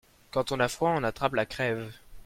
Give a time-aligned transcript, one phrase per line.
[0.31, 1.93] Quand on a froid on attrape la crève.